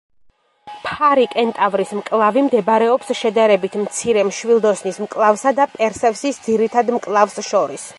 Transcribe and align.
ფარი-კენტავრის 0.85 1.91
მკლავი 1.99 2.43
მდებარეობს 2.47 3.13
შედარებით 3.21 3.79
მცირე 3.85 4.27
მშვილდოსნის 4.33 5.01
მკლავსა 5.07 5.57
და 5.61 5.71
პერსევსის 5.79 6.45
ძირითად 6.49 6.93
მკლავს 6.99 7.43
შორის. 7.53 7.89